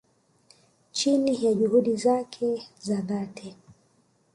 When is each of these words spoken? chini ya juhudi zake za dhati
chini 0.91 1.45
ya 1.45 1.53
juhudi 1.53 1.95
zake 1.97 2.67
za 2.79 3.01
dhati 3.01 3.55